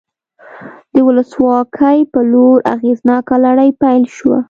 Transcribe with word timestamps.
د 0.93 0.95
ولسواکۍ 1.07 1.99
په 2.11 2.19
لور 2.31 2.57
اغېزناکه 2.75 3.35
لړۍ 3.45 3.69
پیل 3.81 4.03
شوه. 4.15 4.37